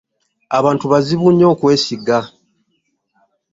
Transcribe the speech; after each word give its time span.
Abantu 0.57 0.85
bazibu 0.91 1.27
nnyo 1.31 1.47
okwesiga. 1.53 2.17